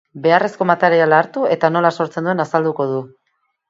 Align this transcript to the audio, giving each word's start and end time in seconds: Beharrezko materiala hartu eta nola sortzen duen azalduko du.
Beharrezko 0.21 0.67
materiala 0.69 1.21
hartu 1.25 1.45
eta 1.59 1.73
nola 1.77 1.95
sortzen 2.01 2.31
duen 2.33 2.49
azalduko 2.49 2.93
du. 2.95 3.09